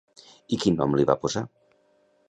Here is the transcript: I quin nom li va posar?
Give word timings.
I 0.57 0.59
quin 0.63 0.79
nom 0.79 0.97
li 1.01 1.07
va 1.11 1.19
posar? 1.27 1.47